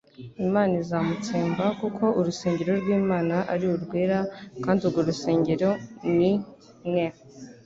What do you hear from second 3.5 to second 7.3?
ari urwera kandi urwo rusengero ni mwe".